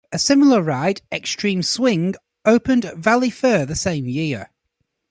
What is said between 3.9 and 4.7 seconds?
year.